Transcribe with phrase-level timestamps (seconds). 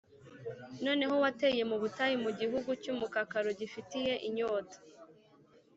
[0.85, 4.77] Noneho wateye mu butayu, mu gihugu cy’umukakaro gifite inyota